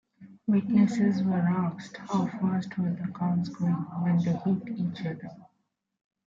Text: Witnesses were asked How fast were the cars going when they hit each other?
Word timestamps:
Witnesses 0.47 1.21
were 1.21 1.35
asked 1.47 1.95
How 1.97 2.25
fast 2.25 2.75
were 2.75 2.89
the 2.89 3.11
cars 3.13 3.49
going 3.49 3.73
when 4.01 4.17
they 4.17 4.33
hit 4.33 4.67
each 4.69 5.05
other? 5.05 5.29